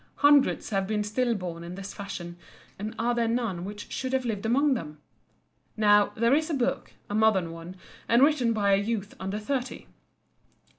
[0.15, 2.35] Hundreds have been still born in this fashion,
[2.79, 4.97] and are there none which should have lived among them?
[5.77, 7.75] Now, there is a book, a modern one,
[8.09, 9.85] and written by a youth under thirty.